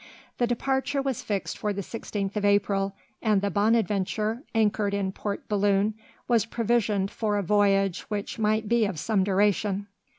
[0.39, 5.47] The departure was fixed for the 16th of April, and the Bonadventure, anchored in Port
[5.47, 5.93] Balloon,
[6.27, 9.85] was provisioned for a voyage which might be of some duration.